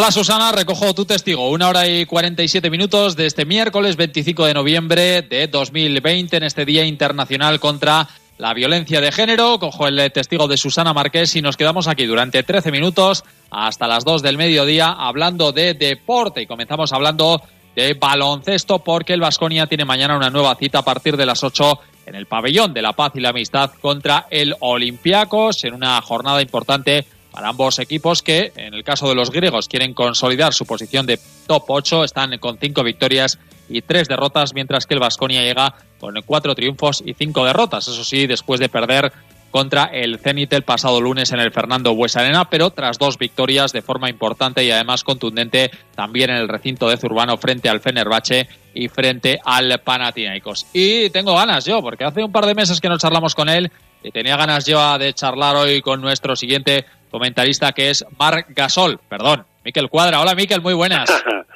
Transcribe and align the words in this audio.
Hola 0.00 0.12
Susana, 0.12 0.50
recojo 0.50 0.94
tu 0.94 1.04
testigo. 1.04 1.50
Una 1.50 1.68
hora 1.68 1.86
y 1.86 2.06
47 2.06 2.70
minutos 2.70 3.16
de 3.16 3.26
este 3.26 3.44
miércoles 3.44 3.96
25 3.96 4.46
de 4.46 4.54
noviembre 4.54 5.20
de 5.20 5.46
2020 5.46 6.38
en 6.38 6.42
este 6.42 6.64
Día 6.64 6.86
Internacional 6.86 7.60
contra 7.60 8.08
la 8.38 8.54
Violencia 8.54 9.02
de 9.02 9.12
Género. 9.12 9.58
Cojo 9.58 9.86
el 9.86 10.10
testigo 10.10 10.48
de 10.48 10.56
Susana 10.56 10.94
Marqués 10.94 11.36
y 11.36 11.42
nos 11.42 11.58
quedamos 11.58 11.86
aquí 11.86 12.06
durante 12.06 12.42
13 12.42 12.72
minutos 12.72 13.24
hasta 13.50 13.86
las 13.86 14.06
2 14.06 14.22
del 14.22 14.38
mediodía 14.38 14.88
hablando 14.88 15.52
de 15.52 15.74
deporte 15.74 16.40
y 16.40 16.46
comenzamos 16.46 16.94
hablando 16.94 17.42
de 17.76 17.92
baloncesto 17.92 18.78
porque 18.78 19.12
el 19.12 19.20
Vasconia 19.20 19.66
tiene 19.66 19.84
mañana 19.84 20.16
una 20.16 20.30
nueva 20.30 20.54
cita 20.54 20.78
a 20.78 20.82
partir 20.82 21.18
de 21.18 21.26
las 21.26 21.44
8 21.44 21.78
en 22.06 22.14
el 22.14 22.24
pabellón 22.24 22.72
de 22.72 22.80
la 22.80 22.94
paz 22.94 23.12
y 23.16 23.20
la 23.20 23.28
amistad 23.28 23.72
contra 23.82 24.28
el 24.30 24.56
Olympiacos 24.60 25.62
en 25.64 25.74
una 25.74 26.00
jornada 26.00 26.40
importante 26.40 27.04
para 27.30 27.48
ambos 27.48 27.78
equipos 27.78 28.22
que, 28.22 28.52
en 28.56 28.74
el 28.74 28.84
caso 28.84 29.08
de 29.08 29.14
los 29.14 29.30
griegos, 29.30 29.68
quieren 29.68 29.94
consolidar 29.94 30.52
su 30.52 30.66
posición 30.66 31.06
de 31.06 31.18
top 31.46 31.64
8, 31.68 32.04
están 32.04 32.36
con 32.38 32.58
cinco 32.58 32.82
victorias 32.82 33.38
y 33.68 33.82
tres 33.82 34.08
derrotas, 34.08 34.52
mientras 34.52 34.86
que 34.86 34.94
el 34.94 35.00
Vasconia 35.00 35.42
llega 35.42 35.74
con 35.98 36.14
cuatro 36.26 36.54
triunfos 36.54 37.02
y 37.04 37.14
cinco 37.14 37.44
derrotas. 37.44 37.86
Eso 37.88 38.04
sí, 38.04 38.26
después 38.26 38.58
de 38.58 38.68
perder 38.68 39.12
contra 39.50 39.84
el 39.84 40.18
Zenit 40.18 40.52
el 40.52 40.62
pasado 40.62 41.00
lunes 41.00 41.32
en 41.32 41.40
el 41.40 41.50
Fernando 41.50 41.94
Buesarena, 41.94 42.48
pero 42.48 42.70
tras 42.70 42.98
dos 42.98 43.18
victorias 43.18 43.72
de 43.72 43.82
forma 43.82 44.08
importante 44.08 44.64
y 44.64 44.70
además 44.70 45.04
contundente 45.04 45.70
también 45.94 46.30
en 46.30 46.36
el 46.36 46.48
recinto 46.48 46.88
de 46.88 46.96
Zurbano 46.96 47.36
frente 47.36 47.68
al 47.68 47.80
Fenerbahce 47.80 48.48
y 48.74 48.88
frente 48.88 49.40
al 49.44 49.80
Panathinaikos. 49.80 50.66
Y 50.72 51.10
tengo 51.10 51.34
ganas 51.34 51.64
yo, 51.64 51.82
porque 51.82 52.04
hace 52.04 52.22
un 52.22 52.32
par 52.32 52.46
de 52.46 52.54
meses 52.54 52.80
que 52.80 52.88
no 52.88 52.98
charlamos 52.98 53.34
con 53.34 53.48
él 53.48 53.70
y 54.02 54.10
tenía 54.10 54.36
ganas 54.36 54.66
yo 54.66 54.98
de 54.98 55.12
charlar 55.12 55.56
hoy 55.56 55.80
con 55.80 56.00
nuestro 56.00 56.36
siguiente 56.36 56.84
comentarista 57.10 57.72
que 57.72 57.90
es 57.90 58.04
Marc 58.18 58.46
Gasol, 58.50 58.98
perdón, 59.08 59.44
Miquel 59.64 59.88
Cuadra. 59.88 60.20
Hola 60.20 60.34
Miquel, 60.34 60.60
muy 60.60 60.74
buenas. 60.74 61.10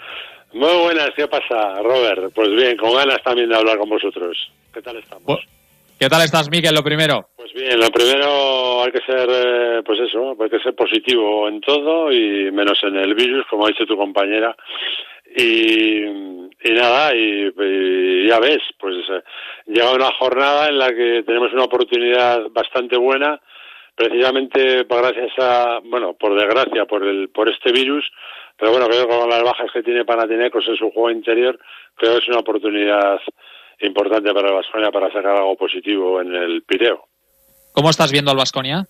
muy 0.53 0.77
buenas, 0.83 1.11
¿qué 1.17 1.27
pasa, 1.29 1.81
Robert? 1.83 2.33
Pues 2.35 2.51
bien, 2.51 2.77
con 2.77 2.95
ganas 2.95 3.23
también 3.23 3.49
de 3.49 3.57
hablar 3.57 3.79
con 3.79 3.89
vosotros. 3.89 4.51
¿Qué 4.73 4.83
tal 4.83 4.97
estamos? 4.97 5.41
¿Qué 5.99 6.09
tal 6.09 6.23
estás, 6.23 6.51
Miquel, 6.51 6.75
lo 6.75 6.83
primero? 6.83 7.29
Pues 7.37 7.53
bien, 7.53 7.79
lo 7.79 7.89
primero 7.91 8.83
hay 8.83 8.91
que 8.91 9.01
ser, 9.07 9.29
eh, 9.31 9.83
pues 9.87 10.01
eso, 10.01 10.37
hay 10.41 10.51
que 10.51 10.59
ser 10.59 10.75
positivo 10.75 11.49
en 11.49 11.61
todo 11.61 12.13
y 12.13 12.51
menos 12.51 12.79
en 12.83 12.97
el 12.97 13.15
virus, 13.15 13.47
como 13.49 13.65
ha 13.65 13.69
dicho 13.69 13.87
tu 13.87 13.97
compañera. 13.97 14.55
Y, 15.37 16.71
nada, 16.71 17.15
y, 17.15 18.29
ya 18.29 18.39
ves, 18.41 18.63
pues 18.79 18.95
eh, 19.11 19.23
llega 19.67 19.93
una 19.93 20.11
jornada 20.19 20.69
en 20.69 20.79
la 20.79 20.89
que 20.89 21.23
tenemos 21.27 21.53
una 21.53 21.65
oportunidad 21.65 22.49
bastante 22.51 22.97
buena 22.97 23.41
precisamente 23.95 24.85
gracias 24.85 25.33
a, 25.39 25.79
bueno, 25.85 26.15
por 26.15 26.35
desgracia, 26.39 26.85
por 26.87 27.05
el, 27.05 27.29
por 27.31 27.49
este 27.49 27.73
virus, 27.73 28.05
pero 28.59 28.73
bueno, 28.73 28.89
creo 28.89 29.07
que 29.07 29.17
con 29.17 29.29
las 29.29 29.43
bajas 29.43 29.71
que 29.73 29.83
tiene 29.83 30.05
Panathinaikos 30.05 30.67
en 30.69 30.77
su 30.77 30.91
juego 30.91 31.11
interior, 31.11 31.59
creo 31.95 32.13
que 32.13 32.19
es 32.19 32.29
una 32.29 32.41
oportunidad 32.41 33.21
importante 33.81 34.33
para 34.33 34.49
el 34.49 34.55
Vasconia 34.55 34.91
para 34.91 35.13
sacar 35.13 35.37
algo 35.37 35.57
positivo 35.57 36.21
en 36.21 36.35
el 36.35 36.63
Pireo. 36.63 37.09
¿Cómo 37.73 37.91
estás 37.91 38.13
viendo 38.13 38.31
al 38.31 38.37
Vasconia? 38.37 38.87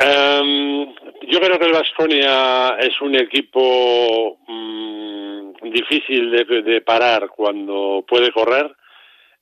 Em, 0.00 0.94
yo 1.22 1.40
creo 1.40 1.58
que 1.58 1.66
el 1.66 1.72
Vasconia 1.72 2.76
es 2.78 3.00
un 3.00 3.16
equipo 3.16 4.38
mm, 4.46 5.70
difícil 5.72 6.30
de, 6.30 6.80
parar 6.82 7.28
cuando 7.28 8.04
puede 8.06 8.30
correr 8.30 8.70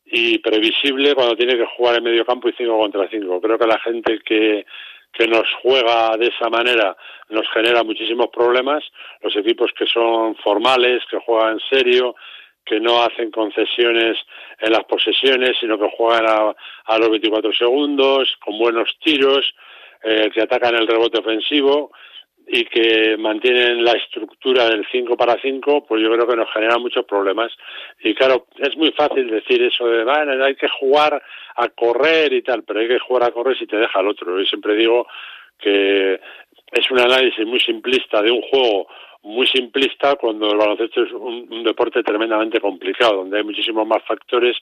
y 0.07 0.39
previsible 0.39 1.15
cuando 1.15 1.37
tiene 1.37 1.59
que 1.59 1.67
jugar 1.77 1.97
en 1.97 2.05
medio 2.05 2.25
campo 2.25 2.49
y 2.49 2.55
5 2.57 2.79
contra 2.79 3.07
5. 3.09 3.41
Creo 3.41 3.59
que 3.59 3.67
la 3.67 3.79
gente 3.81 4.19
que, 4.25 4.65
que 5.13 5.27
nos 5.27 5.47
juega 5.61 6.17
de 6.17 6.29
esa 6.29 6.49
manera 6.49 6.97
nos 7.29 7.47
genera 7.51 7.85
muchísimos 7.85 8.29
problemas. 8.29 8.83
Los 9.21 9.37
equipos 9.37 9.73
que 9.79 9.87
son 9.87 10.37
formales, 10.37 11.03
que 11.11 11.19
juegan 11.19 11.61
serio, 11.69 12.17
que 12.65 12.81
no 12.81 13.03
hacen 13.03 13.31
concesiones 13.31 14.17
en 14.61 14.73
las 14.73 14.85
posesiones, 14.85 15.57
sino 15.61 15.79
que 15.79 15.91
juegan 15.99 16.27
a, 16.27 16.55
a 16.87 16.99
los 16.99 17.11
24 17.11 17.53
segundos, 17.53 18.35
con 18.41 18.59
buenos 18.59 18.97
tiros, 19.05 19.55
eh, 20.09 20.31
que 20.33 20.41
atacan 20.41 20.77
el 20.77 20.87
rebote 20.87 21.19
ofensivo 21.19 21.91
y 22.47 22.65
que 22.67 23.17
mantienen 23.17 23.83
la 23.85 23.91
estructura 23.91 24.69
del 24.69 24.87
5 24.93 25.17
para 25.17 25.37
5, 25.43 25.85
pues 25.85 26.01
yo 26.01 26.13
creo 26.13 26.29
que 26.29 26.37
nos 26.37 26.53
genera 26.53 26.79
muchos 26.79 27.05
problemas. 27.05 27.51
Y 28.05 28.15
claro, 28.15 28.47
es 28.59 28.77
muy 28.77 28.93
fácil 28.93 29.29
decir 29.29 29.61
eso 29.65 29.85
de, 29.89 30.05
bueno, 30.05 30.45
hay 30.45 30.55
que 30.55 30.69
jugar 30.69 31.21
a 31.57 31.69
correr 31.71 32.33
y 32.33 32.43
tal, 32.43 32.63
pero 32.63 32.79
hay 32.79 32.87
que 32.87 33.01
jugar 33.01 33.25
a 33.25 33.33
correr 33.33 33.59
si 33.59 33.67
te 33.67 33.77
deja 33.77 33.99
el 33.99 34.07
otro. 34.07 34.39
Yo 34.39 34.45
siempre 34.47 34.77
digo 34.77 35.09
que 35.59 36.21
es 36.71 36.91
un 36.93 37.01
análisis 37.01 37.45
muy 37.45 37.59
simplista 37.59 38.23
de 38.23 38.31
un 38.31 38.43
juego 38.43 38.87
muy 39.23 39.47
simplista 39.47 40.17
cuando 40.17 40.51
el 40.51 40.57
baloncesto 40.57 41.03
es 41.03 41.13
un, 41.13 41.65
deporte 41.65 42.03
tremendamente 42.03 42.61
complicado, 42.61 43.17
donde 43.17 43.39
hay 43.39 43.45
muchísimos 43.45 43.87
más 43.87 44.03
factores 44.05 44.57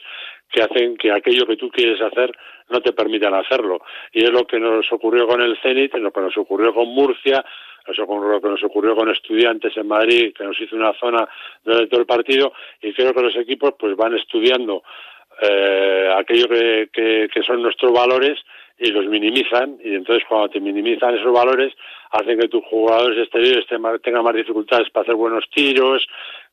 que 0.51 0.63
hacen 0.63 0.97
que 0.97 1.13
aquello 1.13 1.47
que 1.47 1.57
tú 1.57 1.69
quieres 1.71 2.01
hacer 2.01 2.33
no 2.71 2.81
te 2.81 2.93
permitan 2.93 3.35
hacerlo. 3.35 3.81
Y 4.13 4.25
es 4.25 4.31
lo 4.31 4.47
que 4.47 4.59
nos 4.59 4.91
ocurrió 4.93 5.27
con 5.27 5.43
el 5.43 5.59
Zenit, 5.59 5.95
lo 5.95 6.13
que 6.13 6.21
nos 6.21 6.37
ocurrió 6.39 6.73
con 6.73 6.89
Murcia, 6.89 7.45
eso 7.87 8.07
lo 8.07 8.41
que 8.41 8.49
nos 8.49 8.65
ocurrió 8.65 8.97
con 8.97 9.11
estudiantes 9.11 9.77
en 9.77 9.87
Madrid, 9.87 10.33
que 10.35 10.45
nos 10.45 10.59
hizo 10.59 10.75
una 10.75 10.95
zona 10.95 11.29
de 11.65 11.87
todo 11.87 12.01
el 12.01 12.07
partido, 12.07 12.53
y 12.81 12.93
creo 12.95 13.13
que 13.13 13.23
los 13.23 13.37
equipos 13.37 13.75
pues 13.79 13.95
van 13.95 14.17
estudiando 14.17 14.83
eh, 15.43 16.09
aquello 16.17 16.49
que, 16.49 17.29
que, 17.33 17.43
son 17.43 17.61
nuestros 17.61 17.93
valores 17.93 18.39
y 18.79 18.91
los 18.91 19.07
minimizan, 19.07 19.79
y 19.83 19.95
entonces 19.95 20.25
cuando 20.29 20.49
te 20.49 20.61
minimizan 20.61 21.15
esos 21.15 21.33
valores, 21.33 21.73
hacen 22.11 22.39
que 22.39 22.49
tus 22.49 22.65
jugadores 22.65 23.19
exteriores 23.19 23.67
tengan 23.67 24.25
más 24.25 24.35
dificultades 24.35 24.91
para 24.91 25.03
hacer 25.03 25.15
buenos 25.15 25.45
tiros, 25.55 26.07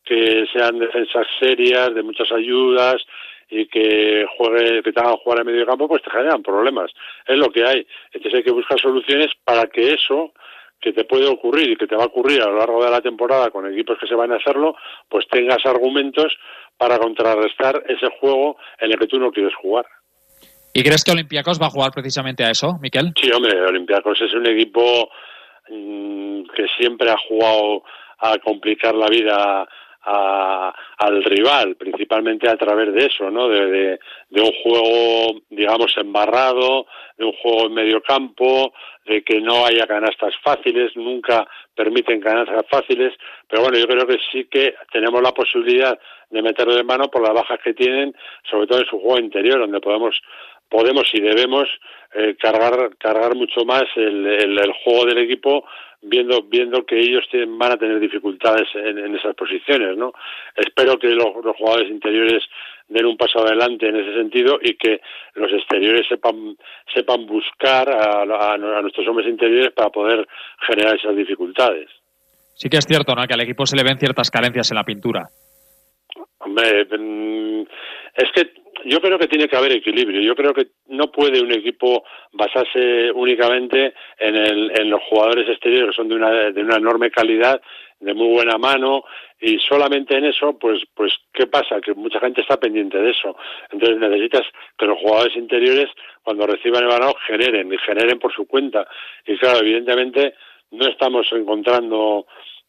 que 0.03 0.45
sean 0.53 0.79
defensas 0.79 1.27
serias, 1.39 1.93
de 1.93 2.03
muchas 2.03 2.31
ayudas, 2.31 3.03
y 3.49 3.67
que 3.67 4.25
juegue, 4.37 4.81
que 4.81 4.93
tengan 4.93 5.15
que 5.15 5.23
jugar 5.23 5.39
en 5.39 5.45
medio 5.47 5.65
campo, 5.65 5.87
pues 5.87 6.01
te 6.01 6.09
generan 6.09 6.41
problemas. 6.41 6.91
Es 7.27 7.37
lo 7.37 7.49
que 7.49 7.65
hay. 7.65 7.85
Entonces 8.13 8.35
hay 8.35 8.43
que 8.43 8.51
buscar 8.51 8.79
soluciones 8.79 9.29
para 9.43 9.67
que 9.67 9.93
eso 9.93 10.31
que 10.79 10.93
te 10.93 11.03
puede 11.03 11.27
ocurrir 11.27 11.69
y 11.69 11.75
que 11.75 11.85
te 11.85 11.95
va 11.95 12.03
a 12.03 12.07
ocurrir 12.07 12.41
a 12.41 12.47
lo 12.47 12.57
largo 12.57 12.83
de 12.83 12.89
la 12.89 13.01
temporada 13.01 13.51
con 13.51 13.71
equipos 13.71 13.99
que 13.99 14.07
se 14.07 14.15
van 14.15 14.31
a 14.31 14.37
hacerlo, 14.37 14.75
pues 15.07 15.27
tengas 15.27 15.63
argumentos 15.65 16.35
para 16.77 16.97
contrarrestar 16.97 17.83
ese 17.87 18.07
juego 18.19 18.57
en 18.79 18.91
el 18.91 18.97
que 18.97 19.05
tú 19.05 19.19
no 19.19 19.31
quieres 19.31 19.53
jugar. 19.53 19.85
¿Y 20.73 20.83
crees 20.83 21.03
que 21.03 21.11
Olympiacos 21.11 21.61
va 21.61 21.67
a 21.67 21.71
jugar 21.71 21.91
precisamente 21.91 22.43
a 22.43 22.51
eso, 22.51 22.77
Miquel? 22.81 23.13
Sí, 23.21 23.31
hombre, 23.31 23.59
Olympiacos 23.61 24.21
es 24.21 24.33
un 24.33 24.47
equipo 24.47 25.09
mm, 25.69 26.43
que 26.55 26.67
siempre 26.77 27.09
ha 27.09 27.17
jugado 27.27 27.83
a 28.19 28.37
complicar 28.37 28.95
la 28.95 29.07
vida 29.07 29.67
al 30.03 31.23
rival, 31.23 31.75
principalmente 31.75 32.49
a 32.49 32.57
través 32.57 32.93
de 32.93 33.05
eso, 33.05 33.29
¿no? 33.29 33.47
De, 33.47 33.99
un 34.31 34.51
juego, 34.63 35.41
digamos, 35.49 35.95
embarrado, 35.97 36.87
de 37.17 37.25
un 37.25 37.33
juego 37.33 37.67
en 37.67 37.73
medio 37.73 38.01
campo, 38.01 38.73
de 39.05 39.23
que 39.23 39.39
no 39.39 39.65
haya 39.65 39.85
canastas 39.85 40.33
fáciles, 40.43 40.95
nunca 40.95 41.47
permiten 41.75 42.19
canastas 42.19 42.65
fáciles, 42.69 43.13
pero 43.47 43.63
bueno, 43.63 43.77
yo 43.77 43.87
creo 43.87 44.07
que 44.07 44.17
sí 44.31 44.45
que 44.45 44.73
tenemos 44.91 45.21
la 45.21 45.33
posibilidad 45.33 45.99
de 46.29 46.41
meterlo 46.41 46.75
de 46.75 46.83
mano 46.83 47.09
por 47.11 47.21
las 47.21 47.33
bajas 47.33 47.59
que 47.63 47.73
tienen, 47.73 48.15
sobre 48.49 48.65
todo 48.65 48.79
en 48.79 48.85
su 48.85 48.99
juego 48.99 49.19
interior, 49.19 49.59
donde 49.59 49.81
podemos 49.81 50.19
podemos 50.71 51.03
y 51.13 51.19
debemos 51.19 51.67
eh, 52.15 52.35
cargar 52.39 52.95
cargar 52.97 53.35
mucho 53.35 53.65
más 53.65 53.83
el, 53.95 54.25
el, 54.25 54.73
juego 54.83 55.05
del 55.05 55.19
equipo 55.19 55.65
viendo 56.01 56.41
viendo 56.43 56.85
que 56.85 56.97
ellos 56.97 57.25
van 57.59 57.73
a 57.73 57.77
tener 57.77 57.99
dificultades 57.99 58.67
en, 58.73 59.15
esas 59.15 59.35
posiciones 59.35 59.97
no 59.97 60.13
espero 60.55 60.97
que 60.97 61.09
los, 61.09 61.27
jugadores 61.57 61.91
interiores 61.91 62.43
den 62.87 63.05
un 63.05 63.17
paso 63.17 63.39
adelante 63.39 63.87
en 63.87 63.97
ese 63.97 64.13
sentido 64.13 64.57
y 64.61 64.75
que 64.75 65.01
los 65.35 65.51
exteriores 65.51 66.07
sepan 66.07 66.55
sepan 66.93 67.25
buscar 67.25 67.89
a, 67.89 68.21
a, 68.21 68.57
nuestros 68.57 69.07
hombres 69.07 69.27
interiores 69.27 69.71
para 69.73 69.89
poder 69.89 70.25
generar 70.67 70.95
esas 70.95 71.15
dificultades. 71.15 71.89
Sí 72.55 72.69
que 72.69 72.77
es 72.77 72.85
cierto 72.85 73.13
no 73.13 73.25
que 73.27 73.33
al 73.33 73.41
equipo 73.41 73.65
se 73.65 73.75
le 73.75 73.83
ven 73.83 73.99
ciertas 73.99 74.31
carencias 74.31 74.71
en 74.71 74.75
la 74.75 74.83
pintura 74.83 75.27
hombre 76.43 76.85
mm, 76.85 77.61
es 78.15 78.31
que 78.33 78.53
yo 78.85 78.99
creo 78.99 79.19
que 79.19 79.27
tiene 79.27 79.47
que 79.47 79.57
haber 79.57 79.73
equilibrio. 79.73 80.21
Yo 80.21 80.35
creo 80.35 80.53
que 80.53 80.67
no 80.87 81.11
puede 81.11 81.41
un 81.41 81.51
equipo 81.51 82.03
basarse 82.31 83.11
únicamente 83.11 83.93
en, 84.17 84.35
el, 84.35 84.71
en 84.79 84.89
los 84.89 85.01
jugadores 85.03 85.47
exteriores 85.49 85.89
que 85.89 85.95
son 85.95 86.09
de 86.09 86.15
una, 86.15 86.51
de 86.51 86.61
una 86.61 86.77
enorme 86.77 87.11
calidad, 87.11 87.61
de 87.99 88.13
muy 88.13 88.27
buena 88.29 88.57
mano 88.57 89.03
y 89.39 89.59
solamente 89.59 90.17
en 90.17 90.25
eso, 90.25 90.57
pues, 90.57 90.81
pues, 90.95 91.13
¿qué 91.33 91.47
pasa? 91.47 91.79
Que 91.81 91.93
mucha 91.93 92.19
gente 92.19 92.41
está 92.41 92.59
pendiente 92.59 92.97
de 92.97 93.11
eso. 93.11 93.35
Entonces 93.71 93.97
necesitas 93.99 94.41
que 94.77 94.87
los 94.87 94.99
jugadores 94.99 95.35
interiores, 95.35 95.89
cuando 96.23 96.47
reciban 96.47 96.83
el 96.83 96.89
balón, 96.89 97.13
generen 97.27 97.71
y 97.71 97.77
generen 97.77 98.19
por 98.19 98.33
su 98.33 98.47
cuenta. 98.47 98.87
Y 99.25 99.37
claro, 99.37 99.59
evidentemente 99.59 100.33
no 100.71 100.87
estamos 100.87 101.27
encontrando 101.31 102.25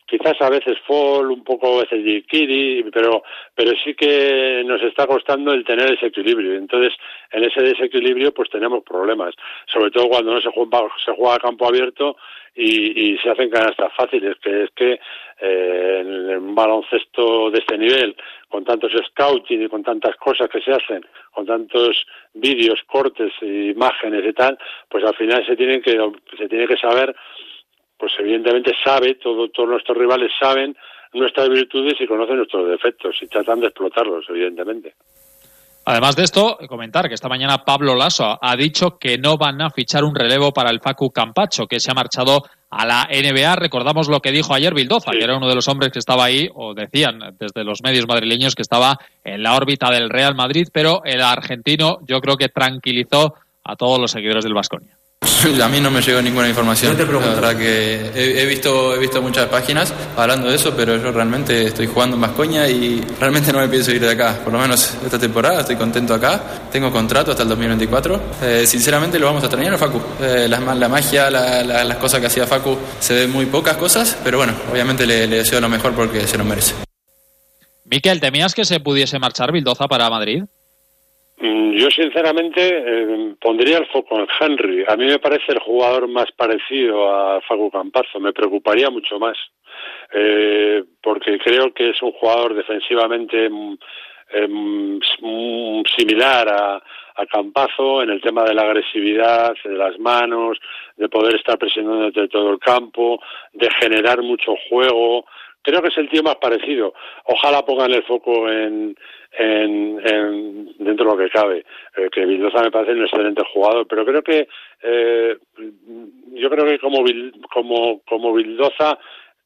quizás 0.07 0.41
a 0.41 0.51
veces 0.51 0.79
fall, 0.87 1.31
un 1.31 1.43
poco 1.45 1.79
a 1.79 1.83
veces 1.83 2.25
kiri, 2.27 2.85
pero, 2.93 3.23
pero 3.55 3.73
sí 3.85 3.95
que 3.95 4.63
nos 4.65 4.83
está 4.83 5.07
costando 5.07 5.53
el 5.53 5.65
tener 5.65 5.93
ese 5.93 6.07
equilibrio. 6.07 6.55
Entonces, 6.55 6.93
en 7.31 7.45
ese 7.45 7.63
desequilibrio, 7.63 8.33
pues 8.33 8.51
tenemos 8.51 8.85
problemas, 8.85 9.35
sobre 9.67 9.91
todo 9.91 10.09
cuando 10.09 10.35
no 10.35 10.41
se 10.41 10.51
juega, 10.51 10.87
se 11.05 11.13
juega 11.13 11.37
a 11.37 11.41
campo 11.41 11.67
abierto 11.67 12.17
y, 12.55 13.13
y 13.13 13.19
se 13.19 13.31
hacen 13.31 13.49
canastas 13.49 13.93
fáciles, 13.95 14.37
que 14.43 14.65
es 14.65 14.71
que 14.73 15.01
eh, 15.41 15.99
en 16.01 16.37
un 16.37 16.55
baloncesto 16.55 17.51
de 17.51 17.59
este 17.59 17.79
nivel, 17.79 18.15
con 18.49 18.65
tantos 18.65 18.93
scouting 19.09 19.63
y 19.63 19.69
con 19.69 19.83
tantas 19.83 20.15
cosas 20.17 20.49
que 20.49 20.61
se 20.61 20.73
hacen, 20.73 21.05
con 21.33 21.47
tantos 21.47 22.07
vídeos, 22.35 22.81
cortes, 22.87 23.33
imágenes 23.41 24.25
y 24.27 24.33
tal, 24.35 24.59
pues 24.89 25.03
al 25.05 25.15
final 25.15 25.45
se 25.47 25.57
tienen 25.57 25.81
que 25.81 25.99
se 26.37 26.49
tiene 26.49 26.67
que 26.67 26.77
saber 26.77 27.15
pues 28.03 28.15
evidentemente 28.19 28.73
sabe, 28.85 29.15
todo, 29.15 29.47
todos 29.51 29.69
nuestros 29.69 29.97
rivales 29.97 30.33
saben 30.41 30.77
nuestras 31.13 31.49
virtudes 31.49 31.95
y 32.01 32.07
conocen 32.09 32.39
nuestros 32.39 32.69
defectos 32.69 33.15
y 33.23 33.29
tratan 33.29 33.61
de 33.61 33.67
explotarlos, 33.67 34.25
evidentemente. 34.29 34.95
Además 35.85 36.17
de 36.17 36.25
esto, 36.25 36.59
comentar 36.69 37.07
que 37.07 37.15
esta 37.15 37.29
mañana 37.29 37.59
Pablo 37.59 37.95
Lasso 37.95 38.37
ha 38.43 38.57
dicho 38.57 38.99
que 38.99 39.19
no 39.19 39.37
van 39.37 39.63
a 39.63 39.71
fichar 39.71 40.03
un 40.03 40.17
relevo 40.17 40.51
para 40.51 40.71
el 40.71 40.81
Facu 40.81 41.13
Campacho, 41.13 41.69
que 41.69 41.79
se 41.79 41.93
ha 41.93 41.95
marchado 41.95 42.43
a 42.71 42.85
la 42.85 43.07
NBA. 43.09 43.55
Recordamos 43.55 44.09
lo 44.09 44.19
que 44.19 44.33
dijo 44.33 44.53
ayer 44.53 44.75
Bildoza, 44.75 45.13
que 45.13 45.23
era 45.23 45.37
uno 45.37 45.49
de 45.49 45.55
los 45.55 45.69
hombres 45.69 45.93
que 45.93 46.01
estaba 46.01 46.25
ahí, 46.25 46.49
o 46.57 46.75
decían 46.75 47.21
desde 47.39 47.63
los 47.63 47.85
medios 47.85 48.09
madrileños 48.09 48.57
que 48.57 48.63
estaba 48.63 48.99
en 49.23 49.45
la 49.45 49.55
órbita 49.55 49.93
del 49.93 50.11
Real 50.11 50.35
Madrid, 50.35 50.67
pero 50.73 51.03
el 51.05 51.21
argentino 51.21 51.99
yo 52.05 52.21
creo 52.21 52.37
que 52.37 52.49
tranquilizó 52.49 53.35
a 53.63 53.77
todos 53.77 54.01
los 54.01 54.11
seguidores 54.11 54.43
del 54.43 54.55
Vasconia. 54.55 54.97
A 55.63 55.69
mí 55.69 55.81
no 55.81 55.91
me 55.91 56.01
llegó 56.01 56.21
ninguna 56.21 56.49
información. 56.49 56.97
la 56.97 57.05
verdad 57.05 57.57
que 57.57 58.11
he, 58.15 58.47
visto 58.47 58.95
he 58.95 58.99
visto 58.99 59.23
muchas 59.23 59.47
páginas 59.47 59.93
hablando 60.17 60.49
de 60.49 60.57
eso, 60.57 60.75
pero 60.77 60.97
yo 60.97 61.13
realmente 61.13 61.67
estoy 61.67 61.87
jugando 61.87 62.17
en 62.17 62.23
Vascoña 62.23 62.69
y 62.69 63.01
realmente 63.21 63.53
no 63.53 63.59
me 63.59 63.69
pienso 63.69 63.91
ir 63.93 64.01
de 64.01 64.11
acá. 64.11 64.39
Por 64.43 64.53
lo 64.53 64.59
menos 64.59 64.95
esta 65.05 65.19
temporada 65.19 65.61
estoy 65.61 65.77
contento 65.77 66.15
acá. 66.15 66.41
Tengo 66.71 66.91
contrato 66.91 67.31
hasta 67.31 67.43
el 67.43 67.49
2024. 67.51 68.21
Eh, 68.43 68.67
sinceramente 68.67 69.19
lo 69.19 69.27
vamos 69.27 69.43
a 69.43 69.47
extrañar 69.47 69.75
a 69.75 69.79
Facu. 69.79 70.01
Eh, 70.21 70.47
la, 70.49 70.61
magia, 70.89 71.31
las 71.31 71.97
cosas 71.97 72.21
que 72.21 72.27
hacía 72.27 72.47
Facu, 72.47 72.77
se 73.01 73.15
ven 73.15 73.31
muy 73.31 73.47
pocas 73.47 73.77
cosas, 73.77 74.17
pero 74.25 74.39
bueno, 74.39 74.55
obviamente 74.71 75.07
le, 75.07 75.27
le 75.27 75.37
deseo 75.37 75.61
lo 75.61 75.69
mejor 75.69 75.93
porque 75.93 76.27
se 76.27 76.39
lo 76.39 76.45
merece. 76.45 76.75
Miquel, 77.85 78.21
¿temías 78.21 78.55
que 78.55 78.65
se 78.65 78.81
pudiese 78.81 79.19
marchar 79.19 79.53
Bildoza 79.53 79.87
para 79.87 80.09
Madrid? 80.09 80.45
Mm, 81.43 81.73
yo 81.73 81.91
sinceramente 81.91 82.61
eh, 82.63 83.35
pondría 83.41 83.79
el 83.79 83.87
foco 83.87 84.17
en 84.17 84.29
Henry. 84.39 84.85
A 84.87 84.97
mí 84.97 85.07
me 85.07 85.19
parece 85.19 85.51
el 85.51 85.59
jugador 85.59 86.07
más 86.07 86.31
parecido 86.37 87.13
a 87.13 87.41
Facu 87.41 87.69
Campazo. 87.69 88.21
Me 88.21 88.33
preocuparía 88.33 88.89
mucho 88.91 89.19
más 89.19 89.37
eh, 90.15 90.85
porque 91.03 91.41
creo 91.41 91.75
que 91.75 91.91
es 91.91 92.01
un 92.01 92.13
jugador 92.13 92.55
defensivamente 92.55 93.51
mm, 93.51 93.77
eh, 94.35 95.83
similar 95.97 96.49
a, 96.49 96.83
a 97.17 97.27
Campazo 97.27 98.05
en 98.05 98.11
el 98.11 98.21
tema 98.21 98.45
de 98.45 98.55
la 98.55 98.63
agresividad, 98.63 99.53
de 99.65 99.75
las 99.75 99.99
manos, 99.99 100.59
de 100.97 101.09
poder 101.09 101.35
estar 101.35 101.59
presionando 101.59 102.05
desde 102.05 102.29
todo 102.29 102.51
el 102.51 102.61
campo, 102.61 103.21
de 103.53 103.69
generar 103.81 104.23
mucho 104.23 104.55
juego. 104.69 105.25
Creo 105.63 105.81
que 105.81 105.89
es 105.89 105.99
el 105.99 106.09
tío 106.09 106.23
más 106.23 106.37
parecido. 106.37 106.93
Ojalá 107.25 107.65
pongan 107.65 107.93
el 107.93 108.03
foco 108.03 108.51
en, 108.51 108.97
en, 109.33 110.75
dentro 110.79 111.07
de 111.07 111.13
lo 111.13 111.17
que 111.17 111.31
cabe. 111.31 111.65
Eh, 111.97 112.09
que 112.11 112.27
Vildoza 112.27 112.63
me 112.63 112.71
parece 112.71 112.93
un 112.93 113.03
excelente 113.03 113.43
jugador, 113.53 113.87
pero 113.87 114.05
creo 114.05 114.23
que 114.23 114.49
eh, 114.83 115.37
yo 116.33 116.51
creo 116.51 116.67
que 116.67 116.79
como 116.79 117.05
como 117.53 118.01
como 118.03 118.35
Vildoza 118.35 118.99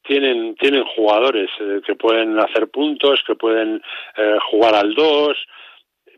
tienen 0.03 0.55
tienen 0.57 0.85
jugadores 0.85 1.51
eh, 1.61 1.81
que 1.87 1.95
pueden 1.97 2.39
hacer 2.39 2.69
puntos, 2.69 3.23
que 3.27 3.35
pueden 3.35 3.83
jugar 4.51 4.75
al 4.75 4.95
2, 4.95 5.37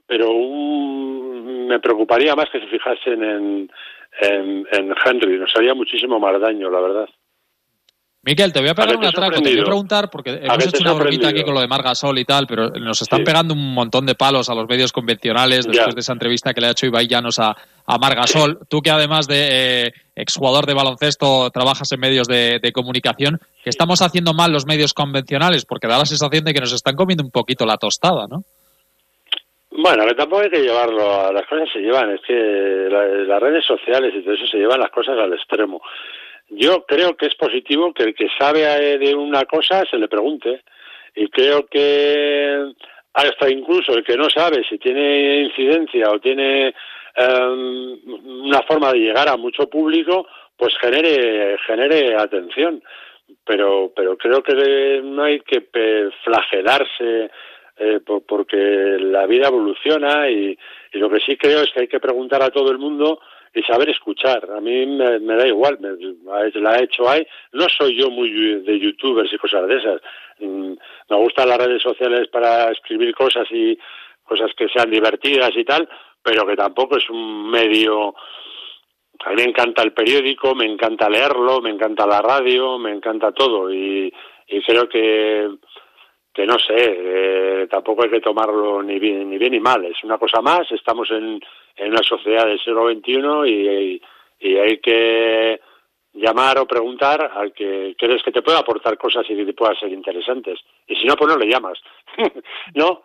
pero 0.07 0.33
me 0.33 1.81
preocuparía 1.81 2.37
más 2.37 2.49
que 2.51 2.61
se 2.61 2.67
fijasen 2.69 3.23
en, 3.25 3.71
en, 4.21 4.67
en 4.73 4.95
Henry, 5.05 5.39
nos 5.39 5.55
haría 5.57 5.75
muchísimo 5.75 6.19
más 6.21 6.41
daño, 6.41 6.71
la 6.71 6.81
verdad. 6.81 7.09
Miquel, 8.29 8.53
te 8.53 8.61
voy 8.61 8.69
a 8.69 8.75
pegar 8.75 8.95
un 8.95 9.07
atraco. 9.07 9.41
Te 9.41 9.55
voy 9.55 9.61
a 9.61 9.65
preguntar, 9.65 10.11
porque 10.11 10.39
hemos 10.43 10.67
hecho 10.67 10.83
una 10.83 10.93
bromita 10.93 11.29
aquí 11.29 11.43
con 11.45 11.55
lo 11.55 11.63
de 11.63 11.67
Margasol 11.67 12.19
y 12.19 12.27
tal, 12.27 12.47
pero 12.47 12.69
nos 12.69 13.01
están 13.01 13.25
pegando 13.25 13.55
un 13.55 13.73
montón 13.73 14.05
de 14.05 14.15
palos 14.15 14.51
a 14.51 14.55
los 14.55 14.69
medios 14.69 14.93
convencionales 14.93 15.67
después 15.67 15.95
de 15.95 16.01
esa 16.03 16.13
entrevista 16.13 16.53
que 16.53 16.61
le 16.61 16.67
ha 16.67 16.73
hecho 16.73 16.85
Ibai 16.85 17.07
Llanos 17.07 17.39
a, 17.39 17.57
a 17.87 17.99
Margasol. 17.99 18.59
Tú 18.69 18.83
que 18.83 18.91
además 18.91 19.29
de 19.29 19.87
eh, 19.87 19.93
exjugador 20.15 20.67
de 20.67 20.75
baloncesto 20.75 21.49
trabajas 21.51 21.91
en 21.91 22.01
medios 22.01 22.29
de, 22.29 22.61
comunicación, 22.75 23.39
que 23.65 23.71
estamos 23.71 24.03
haciendo 24.03 24.35
mal 24.35 24.53
los 24.53 24.67
medios 24.67 24.93
convencionales, 24.93 25.65
porque 25.65 25.89
da 25.89 25.97
la 25.97 26.05
sensación 26.05 26.45
de 26.45 26.53
que 26.53 26.61
nos 26.61 26.75
están 26.75 26.97
comiendo 26.97 27.25
un 27.25 27.31
poquito 27.31 27.65
la 27.65 27.79
tostada, 27.79 28.27
¿no? 28.29 28.43
Bueno, 29.71 30.05
que 30.07 30.15
tampoco 30.15 30.43
hay 30.43 30.51
que 30.51 30.61
llevarlo 30.61 31.29
a 31.29 31.33
las 31.33 31.47
cosas 31.47 31.71
se 31.73 31.79
llevan, 31.79 32.11
es 32.11 32.21
que 32.27 32.35
las 33.27 33.41
redes 33.41 33.65
sociales 33.65 34.13
y 34.15 34.23
todo 34.23 34.35
eso 34.35 34.47
se 34.49 34.59
llevan 34.59 34.81
las 34.81 34.91
cosas 34.91 35.17
al 35.19 35.33
extremo. 35.33 35.81
Yo 36.51 36.85
creo 36.87 37.17
que 37.17 37.27
es 37.27 37.35
positivo 37.35 37.93
que 37.93 38.05
el 38.05 38.15
que 38.15 38.29
sabe 38.39 38.63
eh, 38.63 38.99
de 38.99 39.15
una 39.15 39.45
cosa 39.45 39.85
se 39.91 39.99
le 39.99 40.09
pregunte 40.09 40.63
y 41.15 41.29
creo 41.29 41.67
que 41.67 42.73
hasta 43.13 43.51
incluso 43.51 43.93
el 43.93 44.05
que 44.05 44.17
no 44.17 44.31
sabe 44.31 44.65
si 44.69 44.79
tiene 44.79 45.43
incidencia 45.43 46.11
o 46.11 46.21
tiene 46.21 46.75
em, 47.17 47.99
una 48.47 48.63
forma 48.63 48.93
de 48.93 49.01
llegar 49.01 49.29
a 49.29 49.37
mucho 49.37 49.69
público, 49.69 50.27
pues 50.57 50.73
genere 50.81 51.59
genere 51.67 52.15
atención. 52.15 52.83
Pero 53.45 53.93
pero 53.95 54.17
creo 54.17 54.43
que 54.43 55.01
no 55.05 55.25
hay 55.25 55.41
que 55.41 55.67
flagelarse 56.25 57.31
eh, 57.77 58.01
porque 58.07 58.97
la 59.01 59.27
vida 59.27 59.49
evoluciona 59.49 60.31
y, 60.31 60.57
y 60.93 60.99
lo 60.99 61.11
que 61.11 61.21
sí 61.21 61.37
creo 61.37 61.63
es 61.63 61.73
que 61.73 61.81
hay 61.81 61.89
que 61.89 62.01
preguntar 62.01 62.43
a 62.43 62.51
todo 62.51 62.71
el 62.71 62.79
mundo 62.79 63.21
y 63.59 63.63
saber 63.65 63.91
escuchar. 63.91 64.49
A 64.51 64.61
mí 64.61 64.87
me, 64.87 65.35
da 65.37 65.47
igual, 65.47 65.79
me, 65.81 65.91
la 66.61 66.79
he 66.79 66.85
hecho 66.85 67.09
ahí. 67.09 67.27
No 67.53 67.69
soy 67.69 67.97
yo 67.97 68.11
muy 68.11 68.31
de 68.63 68.79
youtubers 68.79 69.33
y 69.33 69.39
cosas 69.39 69.67
de 69.67 69.77
esas. 69.77 70.01
Mm, 70.39 70.73
me 71.11 71.17
gustan 71.17 71.49
las 71.49 71.59
redes 71.59 71.83
sociales 71.83 72.29
para 72.29 72.71
escribir 72.71 73.15
cosas 73.15 73.47
y 73.51 73.79
cosas 74.25 74.51
que 74.57 74.69
sean 74.69 74.91
divertidas 74.91 75.51
y 75.55 75.65
tal, 75.65 75.89
pero 76.23 76.47
que 76.47 76.57
tampoco 76.57 76.97
es 76.97 77.09
un 77.11 77.51
medio... 77.51 78.15
A 79.25 79.31
mí 79.31 79.37
me 79.37 79.49
encanta 79.49 79.83
el 79.83 79.93
periódico, 79.93 80.55
me 80.55 80.65
encanta 80.65 81.11
leerlo, 81.11 81.61
me 81.61 81.71
encanta 81.71 82.07
la 82.07 82.23
radio, 82.23 82.79
me 82.79 82.93
encanta 82.93 83.33
todo 83.33 83.73
y, 83.73 84.13
y 84.47 84.63
creo 84.63 84.89
que 84.89 85.49
que 86.39 86.47
no 86.47 86.57
sé, 86.57 86.77
eh, 86.77 87.67
tampoco 87.69 88.05
hay 88.05 88.11
que 88.11 88.21
tomarlo 88.21 88.81
ni 88.81 89.01
bien, 89.01 89.29
ni 89.29 89.39
bien 89.39 89.51
ni 89.51 89.59
mal, 89.59 89.85
es 89.85 90.05
una 90.05 90.19
cosa 90.19 90.41
más, 90.41 90.71
estamos 90.71 91.11
en, 91.11 91.41
en 91.75 91.91
una 91.91 92.03
sociedad 92.05 92.47
del 92.47 92.61
siglo 92.61 92.89
XXI 92.89 93.51
y, 93.51 94.01
y, 94.39 94.57
hay 94.57 94.79
que 94.79 95.61
llamar 96.13 96.61
o 96.61 96.67
preguntar 96.67 97.29
al 97.35 97.53
que 97.53 97.97
crees 97.99 98.23
que 98.23 98.31
te 98.31 98.43
pueda 98.43 98.61
aportar 98.61 98.97
cosas 98.97 99.25
y 99.29 99.35
que 99.35 99.47
te 99.47 99.53
puedan 99.53 99.75
ser 99.81 99.91
interesantes. 99.91 100.61
Y 100.87 100.95
si 100.95 101.07
no, 101.07 101.17
pues 101.17 101.29
no 101.29 101.37
le 101.37 101.51
llamas. 101.51 101.77
¿No? 102.75 103.03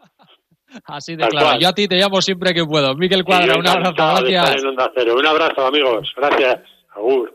Así 0.86 1.16
de 1.16 1.28
claro. 1.28 1.60
Yo 1.60 1.70
a 1.70 1.74
ti 1.74 1.88
te 1.88 1.96
llamo 1.96 2.22
siempre 2.22 2.54
que 2.54 2.64
puedo. 2.64 2.94
Miquel 2.94 3.24
Cuadra, 3.24 3.58
un 3.58 3.68
abrazo. 3.68 3.94
Gracias. 3.96 4.64
Un 4.64 5.26
abrazo, 5.26 5.66
amigos. 5.66 6.14
Gracias. 6.16 6.60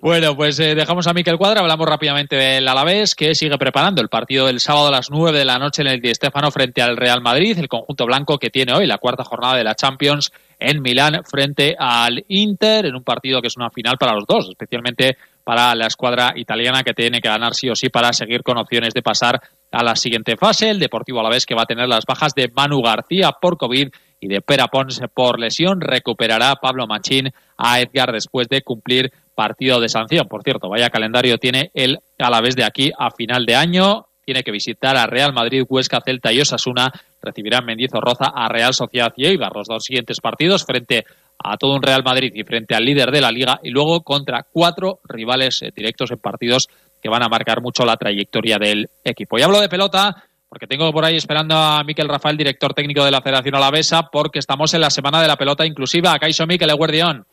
Bueno, 0.00 0.36
pues 0.36 0.58
eh, 0.60 0.74
dejamos 0.74 1.06
a 1.06 1.12
Miquel 1.12 1.36
Cuadra, 1.36 1.60
hablamos 1.60 1.86
rápidamente 1.86 2.36
del 2.36 2.68
Alavés, 2.68 3.14
que 3.14 3.34
sigue 3.34 3.58
preparando 3.58 4.00
el 4.00 4.08
partido 4.08 4.46
del 4.46 4.60
sábado 4.60 4.88
a 4.88 4.92
las 4.92 5.10
9 5.10 5.36
de 5.36 5.44
la 5.44 5.58
noche 5.58 5.82
en 5.82 5.88
el 5.88 6.00
Di 6.00 6.14
Stéfano 6.14 6.50
frente 6.50 6.80
al 6.80 6.96
Real 6.96 7.20
Madrid, 7.20 7.58
el 7.58 7.68
conjunto 7.68 8.06
blanco 8.06 8.38
que 8.38 8.50
tiene 8.50 8.72
hoy 8.72 8.86
la 8.86 8.98
cuarta 8.98 9.24
jornada 9.24 9.56
de 9.56 9.64
la 9.64 9.74
Champions 9.74 10.32
en 10.60 10.82
Milán 10.82 11.22
frente 11.24 11.74
al 11.78 12.24
Inter, 12.28 12.86
en 12.86 12.94
un 12.94 13.02
partido 13.02 13.40
que 13.40 13.48
es 13.48 13.56
una 13.56 13.70
final 13.70 13.96
para 13.98 14.14
los 14.14 14.26
dos, 14.26 14.48
especialmente 14.48 15.16
para 15.44 15.74
la 15.74 15.86
escuadra 15.86 16.32
italiana 16.36 16.82
que 16.82 16.94
tiene 16.94 17.20
que 17.20 17.28
ganar 17.28 17.54
sí 17.54 17.68
o 17.68 17.74
sí 17.74 17.88
para 17.88 18.12
seguir 18.12 18.42
con 18.42 18.58
opciones 18.58 18.92
de 18.94 19.02
pasar 19.02 19.40
a 19.70 19.82
la 19.82 19.96
siguiente 19.96 20.36
fase. 20.36 20.70
El 20.70 20.78
Deportivo 20.78 21.20
Alavés 21.20 21.46
que 21.46 21.54
va 21.54 21.62
a 21.62 21.66
tener 21.66 21.88
las 21.88 22.04
bajas 22.06 22.34
de 22.34 22.50
Manu 22.54 22.82
García 22.82 23.32
por 23.32 23.56
COVID 23.56 23.88
y 24.20 24.28
de 24.28 24.40
Pera 24.40 24.66
Pons 24.66 25.00
por 25.14 25.38
lesión. 25.38 25.80
Recuperará 25.80 26.56
Pablo 26.56 26.86
Machín 26.86 27.30
a 27.56 27.80
Edgar 27.80 28.12
después 28.12 28.48
de 28.48 28.62
cumplir 28.62 29.12
partido 29.38 29.78
de 29.78 29.88
sanción. 29.88 30.26
Por 30.26 30.42
cierto, 30.42 30.68
vaya 30.68 30.90
calendario 30.90 31.38
tiene 31.38 31.70
el 31.72 32.00
Alavés 32.18 32.56
de 32.56 32.64
aquí 32.64 32.90
a 32.98 33.12
final 33.12 33.46
de 33.46 33.54
año. 33.54 34.06
Tiene 34.24 34.42
que 34.42 34.50
visitar 34.50 34.96
a 34.96 35.06
Real 35.06 35.32
Madrid, 35.32 35.62
Huesca, 35.68 36.00
Celta 36.04 36.32
y 36.32 36.40
Osasuna. 36.40 36.90
Recibirán 37.22 37.64
Roza 37.92 38.32
a 38.34 38.48
Real 38.48 38.74
Sociedad 38.74 39.12
y 39.16 39.26
Eibar 39.26 39.52
los 39.54 39.68
dos 39.68 39.84
siguientes 39.84 40.20
partidos 40.20 40.64
frente 40.64 41.04
a 41.38 41.56
todo 41.56 41.76
un 41.76 41.82
Real 41.82 42.02
Madrid 42.02 42.32
y 42.34 42.42
frente 42.42 42.74
al 42.74 42.84
líder 42.84 43.12
de 43.12 43.20
la 43.20 43.30
liga 43.30 43.60
y 43.62 43.70
luego 43.70 44.00
contra 44.00 44.44
cuatro 44.52 44.98
rivales 45.04 45.62
eh, 45.62 45.70
directos 45.72 46.10
en 46.10 46.18
partidos 46.18 46.66
que 47.00 47.08
van 47.08 47.22
a 47.22 47.28
marcar 47.28 47.62
mucho 47.62 47.84
la 47.84 47.96
trayectoria 47.96 48.56
del 48.58 48.88
equipo. 49.04 49.38
Y 49.38 49.42
hablo 49.42 49.60
de 49.60 49.68
pelota 49.68 50.24
porque 50.48 50.66
tengo 50.66 50.90
por 50.90 51.04
ahí 51.04 51.14
esperando 51.14 51.54
a 51.54 51.84
Miquel 51.84 52.08
Rafael, 52.08 52.36
director 52.36 52.74
técnico 52.74 53.04
de 53.04 53.12
la 53.12 53.20
Federación 53.20 53.54
Alavesa, 53.54 54.02
porque 54.10 54.40
estamos 54.40 54.74
en 54.74 54.80
la 54.80 54.90
semana 54.90 55.22
de 55.22 55.28
la 55.28 55.36
pelota 55.36 55.64
inclusiva. 55.64 56.18
Caixo 56.18 56.44
Miquel 56.44 56.70
Eguardión. 56.70 57.24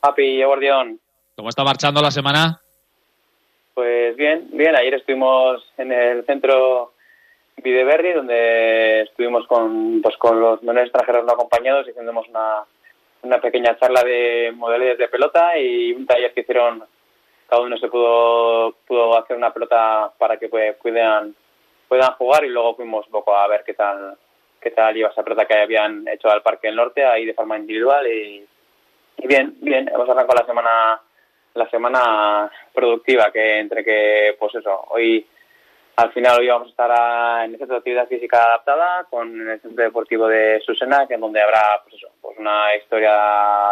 Papi, 0.00 0.40
Eguardión. 0.40 1.03
¿Cómo 1.36 1.48
está 1.48 1.64
marchando 1.64 2.00
la 2.00 2.12
semana? 2.12 2.60
Pues 3.74 4.14
bien, 4.16 4.48
bien, 4.52 4.76
ayer 4.76 4.94
estuvimos 4.94 5.64
en 5.78 5.90
el 5.90 6.24
centro 6.26 6.92
Videberry, 7.56 8.12
donde 8.12 9.00
estuvimos 9.02 9.44
con, 9.48 10.00
pues, 10.00 10.16
con 10.16 10.40
los 10.40 10.62
menores 10.62 10.88
extranjeros 10.88 11.24
no 11.24 11.32
acompañados 11.32 11.88
hicimos 11.88 12.28
una, 12.28 12.62
una 13.22 13.40
pequeña 13.40 13.76
charla 13.78 14.04
de 14.04 14.52
modalidades 14.54 14.98
de 14.98 15.08
pelota 15.08 15.58
y 15.58 15.92
un 15.92 16.06
taller 16.06 16.32
que 16.32 16.42
hicieron, 16.42 16.84
cada 17.48 17.62
uno 17.62 17.76
se 17.78 17.88
pudo, 17.88 18.76
pudo 18.86 19.18
hacer 19.18 19.36
una 19.36 19.52
pelota 19.52 20.12
para 20.16 20.36
que 20.36 20.48
pues, 20.48 20.76
puedan, 20.76 21.34
puedan 21.88 22.12
jugar 22.12 22.44
y 22.44 22.50
luego 22.50 22.76
fuimos 22.76 23.06
un 23.06 23.12
poco 23.12 23.36
a 23.36 23.48
ver 23.48 23.64
qué 23.64 23.74
tal 23.74 24.16
qué 24.60 24.70
tal 24.70 24.96
iba 24.96 25.10
esa 25.10 25.22
pelota 25.22 25.44
que 25.44 25.58
habían 25.58 26.08
hecho 26.08 26.30
al 26.30 26.42
Parque 26.42 26.68
del 26.68 26.76
Norte 26.76 27.04
ahí 27.04 27.26
de 27.26 27.34
forma 27.34 27.58
individual 27.58 28.06
y, 28.06 28.46
y 29.18 29.26
bien, 29.26 29.56
bien, 29.60 29.88
hemos 29.88 30.08
arrancado 30.08 30.40
la 30.40 30.46
semana 30.46 31.00
la 31.54 31.68
semana 31.70 32.50
productiva 32.72 33.30
que 33.32 33.58
entre 33.58 33.84
que 33.84 34.36
pues 34.38 34.54
eso 34.54 34.86
hoy 34.90 35.26
al 35.96 36.12
final 36.12 36.40
hoy 36.40 36.48
vamos 36.48 36.68
a 36.68 36.70
estar 36.70 37.44
en 37.44 37.52
el 37.52 37.58
centro 37.58 37.74
de 37.74 37.78
actividad 37.78 38.08
física 38.08 38.44
adaptada 38.44 39.04
con 39.04 39.48
el 39.48 39.60
centro 39.60 39.84
deportivo 39.84 40.26
de 40.26 40.60
Susena 40.60 41.06
que 41.06 41.14
es 41.14 41.20
donde 41.20 41.40
habrá 41.40 41.80
pues 41.82 41.94
eso 41.94 42.08
pues 42.20 42.38
una 42.38 42.74
historia 42.76 43.12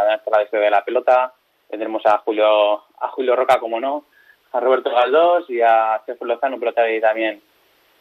la 0.05 0.43
historia 0.43 0.65
de 0.65 0.71
la 0.71 0.85
pelota. 0.85 1.33
Tendremos 1.69 2.05
a 2.07 2.19
Julio 2.19 2.75
a 3.01 3.09
Julio 3.09 3.35
Roca 3.35 3.59
como 3.59 3.81
no 3.81 4.05
a 4.53 4.61
Roberto 4.61 4.91
Galdós 4.91 5.49
y 5.49 5.61
a 5.61 6.01
César 6.05 6.29
Lozano 6.29 6.59
pelota 6.59 6.83
también 7.01 7.43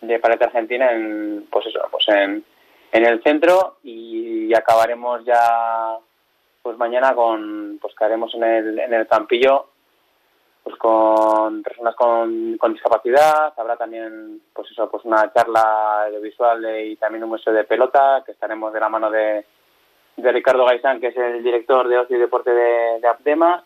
de 0.01 0.19
paleta 0.19 0.45
argentina 0.45 0.91
en 0.91 1.47
pues 1.49 1.67
eso 1.67 1.87
pues 1.89 2.07
en, 2.09 2.43
en 2.91 3.05
el 3.05 3.23
centro. 3.23 3.77
Y 3.83 4.53
acabaremos 4.53 5.23
ya 5.25 5.97
pues 6.61 6.77
mañana 6.77 7.13
con 7.15 7.77
pues 7.81 7.93
caeremos 7.95 8.33
en 8.35 8.43
el 8.43 8.79
en 8.79 8.93
el 8.93 9.07
campillo 9.07 9.67
pues 10.63 10.75
con 10.75 11.63
personas 11.63 11.95
con, 11.95 12.57
con 12.57 12.73
discapacidad. 12.73 13.53
Habrá 13.57 13.77
también 13.77 14.41
pues 14.53 14.69
eso 14.71 14.89
pues 14.89 15.03
una 15.05 15.31
charla 15.33 16.05
audiovisual 16.05 16.85
y 16.85 16.95
también 16.97 17.23
un 17.23 17.31
museo 17.31 17.51
de 17.53 17.63
pelota 17.63 18.21
que 18.25 18.31
estaremos 18.31 18.71
de 18.71 18.79
la 18.79 18.89
mano 18.89 19.09
de, 19.09 19.45
de 20.17 20.31
Ricardo 20.31 20.65
Gaisán 20.65 20.99
que 20.99 21.07
es 21.07 21.17
el 21.17 21.43
director 21.43 21.87
de 21.87 21.97
ocio 21.97 22.15
y 22.15 22.19
deporte 22.19 22.51
de, 22.51 22.99
de 22.99 23.07
Abdema 23.07 23.63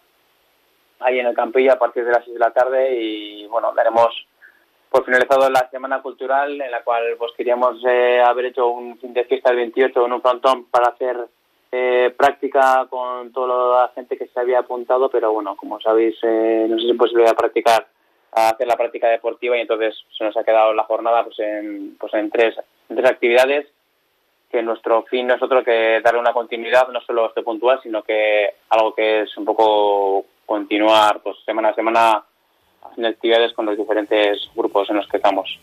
ahí 0.99 1.19
en 1.19 1.27
el 1.27 1.35
campillo 1.35 1.73
a 1.73 1.79
partir 1.79 2.05
de 2.05 2.11
las 2.11 2.23
6 2.23 2.33
de 2.33 2.39
la 2.39 2.51
tarde. 2.51 2.95
Y 2.97 3.45
bueno 3.47 3.73
daremos 3.75 4.15
por 4.89 5.03
finalizado 5.03 5.49
la 5.49 5.69
semana 5.69 6.01
cultural 6.01 6.61
en 6.61 6.71
la 6.71 6.81
cual 6.83 7.15
pues 7.17 7.33
queríamos 7.35 7.77
eh, 7.85 8.21
haber 8.21 8.45
hecho 8.45 8.67
un 8.67 8.97
fin 8.99 9.13
de 9.13 9.25
fiesta 9.25 9.51
el 9.51 9.57
28 9.57 10.05
en 10.05 10.13
un 10.13 10.21
frontón 10.21 10.65
para 10.67 10.93
hacer 10.93 11.27
eh, 11.77 12.09
práctica 12.15 12.87
con 12.89 13.33
toda 13.33 13.81
la 13.81 13.91
gente 13.93 14.17
que 14.17 14.27
se 14.27 14.39
había 14.39 14.59
apuntado, 14.59 15.09
pero 15.09 15.33
bueno, 15.33 15.57
como 15.57 15.81
sabéis, 15.81 16.15
eh, 16.23 16.67
no 16.69 16.77
es 16.77 16.83
imposible 16.83 17.25
practicar, 17.33 17.85
hacer 18.31 18.65
la 18.65 18.77
práctica 18.77 19.09
deportiva 19.09 19.57
y 19.57 19.61
entonces 19.61 19.93
se 20.17 20.23
nos 20.23 20.37
ha 20.37 20.45
quedado 20.45 20.73
la 20.73 20.83
jornada 20.83 21.25
pues 21.25 21.37
en, 21.39 21.97
pues 21.99 22.13
en 22.13 22.29
tres, 22.29 22.55
tres 22.87 23.05
actividades 23.05 23.67
que 24.49 24.63
nuestro 24.63 25.03
fin 25.03 25.27
no 25.27 25.35
es 25.35 25.41
otro 25.41 25.65
que 25.65 25.99
darle 26.01 26.21
una 26.21 26.31
continuidad, 26.31 26.87
no 26.87 27.01
solo 27.01 27.27
este 27.27 27.43
puntual, 27.43 27.81
sino 27.83 28.03
que 28.03 28.53
algo 28.69 28.95
que 28.95 29.23
es 29.23 29.37
un 29.37 29.43
poco 29.43 30.25
continuar 30.45 31.19
pues 31.21 31.35
semana 31.45 31.69
a 31.69 31.75
semana 31.75 32.23
haciendo 32.83 33.09
actividades 33.09 33.51
con 33.51 33.65
los 33.65 33.77
diferentes 33.77 34.49
grupos 34.55 34.89
en 34.89 34.95
los 34.95 35.07
que 35.09 35.17
estamos. 35.17 35.59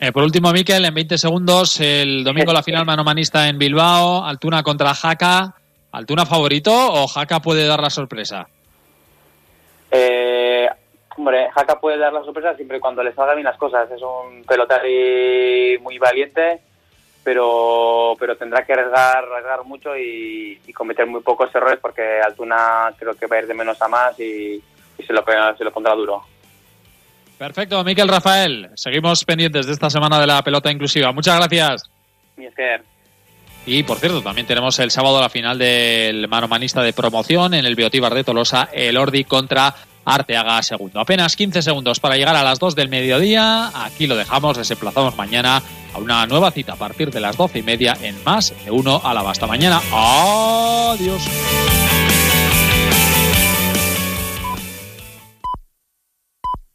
Eh, 0.00 0.12
por 0.12 0.22
último, 0.22 0.52
Miquel, 0.52 0.84
en 0.84 0.94
20 0.94 1.18
segundos, 1.18 1.80
el 1.80 2.22
domingo 2.22 2.52
la 2.52 2.62
final 2.62 2.86
manomanista 2.86 3.48
en 3.48 3.58
Bilbao, 3.58 4.24
Altuna 4.24 4.62
contra 4.62 4.94
Jaca. 4.94 5.54
¿Altuna 5.90 6.24
favorito 6.24 6.72
o 6.72 7.08
Jaca 7.08 7.40
puede 7.40 7.66
dar 7.66 7.80
la 7.80 7.90
sorpresa? 7.90 8.46
Eh, 9.90 10.68
hombre, 11.16 11.50
Jaca 11.50 11.80
puede 11.80 11.98
dar 11.98 12.12
la 12.12 12.22
sorpresa 12.22 12.54
siempre 12.54 12.76
y 12.76 12.80
cuando 12.80 13.02
le 13.02 13.12
salgan 13.12 13.36
bien 13.36 13.46
las 13.46 13.56
cosas. 13.56 13.90
Es 13.90 14.00
un 14.02 14.44
pelotari 14.44 15.78
muy 15.80 15.98
valiente, 15.98 16.60
pero 17.24 18.14
pero 18.20 18.36
tendrá 18.36 18.64
que 18.64 18.74
arriesgar, 18.74 19.24
arriesgar 19.24 19.64
mucho 19.64 19.96
y, 19.96 20.60
cometer 20.74 21.06
muy 21.06 21.22
pocos 21.22 21.52
errores 21.52 21.80
porque 21.82 22.20
Altuna 22.20 22.94
creo 22.96 23.14
que 23.14 23.26
va 23.26 23.36
a 23.36 23.38
ir 23.40 23.46
de 23.48 23.54
menos 23.54 23.82
a 23.82 23.88
más 23.88 24.20
y, 24.20 24.62
se, 25.04 25.12
lo, 25.12 25.24
se 25.56 25.64
lo 25.64 25.72
pondrá 25.72 25.94
duro. 25.94 26.22
Perfecto, 27.38 27.84
Miquel 27.84 28.08
Rafael. 28.08 28.70
Seguimos 28.74 29.24
pendientes 29.24 29.66
de 29.66 29.72
esta 29.72 29.88
semana 29.88 30.20
de 30.20 30.26
la 30.26 30.42
pelota 30.42 30.72
inclusiva. 30.72 31.12
Muchas 31.12 31.36
gracias. 31.36 31.88
Y 33.64 33.82
por 33.84 33.98
cierto, 33.98 34.22
también 34.22 34.46
tenemos 34.46 34.78
el 34.78 34.90
sábado 34.90 35.20
la 35.20 35.28
final 35.28 35.58
del 35.58 36.26
manomanista 36.26 36.82
de 36.82 36.92
promoción 36.92 37.54
en 37.54 37.64
el 37.64 37.76
Biotíbar 37.76 38.14
de 38.14 38.24
Tolosa, 38.24 38.68
el 38.72 38.96
Ordi 38.96 39.24
contra 39.24 39.74
Arteaga 40.04 40.62
segundo. 40.62 41.00
Apenas 41.00 41.36
15 41.36 41.62
segundos 41.62 42.00
para 42.00 42.16
llegar 42.16 42.34
a 42.34 42.42
las 42.42 42.58
2 42.58 42.74
del 42.74 42.88
mediodía. 42.88 43.70
Aquí 43.84 44.06
lo 44.06 44.16
dejamos, 44.16 44.56
les 44.56 44.70
emplazamos 44.70 45.16
mañana 45.16 45.62
a 45.94 45.98
una 45.98 46.26
nueva 46.26 46.50
cita 46.50 46.72
a 46.72 46.76
partir 46.76 47.10
de 47.10 47.20
las 47.20 47.36
12 47.36 47.58
y 47.58 47.62
media 47.62 47.96
en 48.02 48.16
más 48.24 48.54
de 48.64 48.70
uno 48.70 49.00
a 49.04 49.12
la 49.12 49.22
basta 49.22 49.46
mañana. 49.46 49.80
Adiós. 49.92 51.28